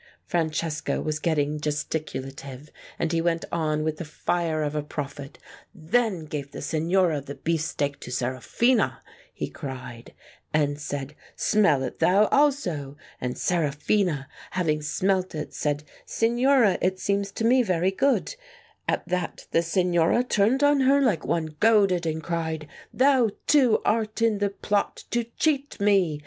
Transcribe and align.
Francesco 0.25 0.99
was 0.99 1.19
getting 1.19 1.59
gesticulative, 1.59 2.69
and 2.97 3.11
he 3.11 3.21
went 3.21 3.45
on 3.51 3.83
with 3.83 3.97
the 3.97 4.03
fire 4.03 4.63
of 4.63 4.73
a 4.73 4.81
prophet. 4.81 5.37
"Then 5.75 6.25
gave 6.25 6.49
the 6.49 6.61
Signora 6.63 7.21
the 7.21 7.35
beefsteak 7.35 7.99
to 7.99 8.11
Sera 8.11 8.39
phina," 8.39 9.01
he 9.31 9.47
cried, 9.47 10.15
"and 10.55 10.79
said' 10.81 11.13
Smell 11.51 11.83
it 11.83 11.99
thou 11.99 12.25
also.' 12.31 12.97
And 13.21 13.37
Seraphina, 13.37 14.27
having 14.49 14.81
smelt 14.81 15.35
it, 15.35 15.53
said,' 15.53 15.83
Signora, 16.17 16.79
it 16.81 16.99
seems 16.99 17.31
to 17.33 17.45
me 17.45 17.61
very 17.61 17.91
good.' 17.91 18.35
At 18.87 19.07
that 19.07 19.45
the 19.51 19.61
Signora 19.61 20.23
turned 20.23 20.63
on 20.63 20.79
her 20.79 20.99
like 20.99 21.27
one 21.27 21.57
goaded 21.59 22.07
and 22.07 22.23
cried—' 22.23 22.67
Thou 22.91 23.29
too 23.45 23.79
art 23.85 24.19
in 24.19 24.39
the 24.39 24.49
plot 24.49 25.03
to 25.11 25.25
cheat 25.25 25.79
me 25.79 26.19